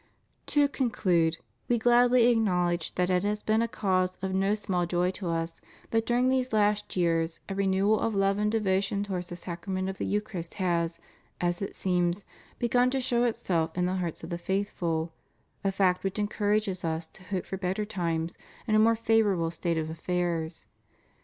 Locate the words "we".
1.67-1.77